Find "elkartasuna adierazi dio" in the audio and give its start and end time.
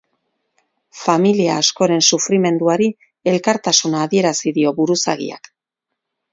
3.35-4.77